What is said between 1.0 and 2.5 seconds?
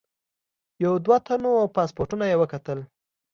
دوه تنو پاسپورټونه یې